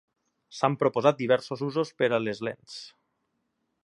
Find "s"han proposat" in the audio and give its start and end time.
0.53-1.19